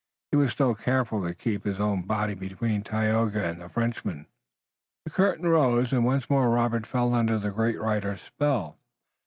He 0.31 0.35
was 0.35 0.51
still 0.51 0.73
careful 0.73 1.21
to 1.23 1.35
keep 1.35 1.63
his 1.63 1.79
own 1.79 2.01
body 2.01 2.33
between 2.33 2.81
Tayoga 2.83 3.45
and 3.45 3.61
the 3.61 3.69
Frenchman. 3.69 4.25
The 5.05 5.11
curtain 5.11 5.47
rose 5.47 5.91
and 5.93 6.03
once 6.03 6.27
more 6.27 6.49
Robert 6.49 6.87
fell 6.87 7.13
under 7.13 7.37
the 7.37 7.51
great 7.51 7.79
writer's 7.79 8.21
spell. 8.21 8.79